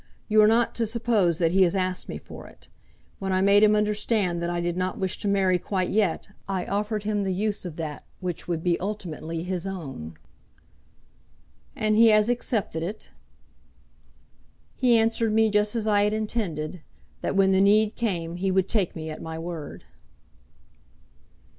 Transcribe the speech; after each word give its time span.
You 0.27 0.41
are 0.41 0.47
not 0.47 0.73
to 0.73 0.87
suppose 0.87 1.37
that 1.37 1.51
he 1.51 1.61
has 1.61 1.75
asked 1.75 2.09
me 2.09 2.17
for 2.17 2.47
it. 2.47 2.69
When 3.19 3.31
I 3.31 3.39
made 3.41 3.61
him 3.61 3.75
understand 3.75 4.41
that 4.41 4.49
I 4.49 4.59
did 4.59 4.75
not 4.75 4.97
wish 4.97 5.19
to 5.19 5.27
marry 5.27 5.59
quite 5.59 5.91
yet, 5.91 6.29
I 6.49 6.65
offered 6.65 7.03
him 7.03 7.21
the 7.21 7.31
use 7.31 7.65
of 7.65 7.75
that 7.75 8.03
which 8.19 8.47
would 8.47 8.63
be 8.63 8.79
ultimately 8.79 9.43
his 9.43 9.67
own." 9.67 10.17
"And 11.75 11.95
he 11.95 12.07
has 12.07 12.29
accepted 12.29 12.81
it?" 12.81 13.11
"He 14.75 14.97
answered 14.97 15.33
me 15.33 15.51
just 15.51 15.75
as 15.75 15.85
I 15.85 16.01
had 16.05 16.13
intended, 16.13 16.81
that 17.21 17.35
when 17.35 17.51
the 17.51 17.61
need 17.61 17.95
came 17.95 18.37
he 18.37 18.49
would 18.49 18.67
take 18.67 18.95
me 18.95 19.11
at 19.11 19.21
my 19.21 19.37
word." 19.37 19.83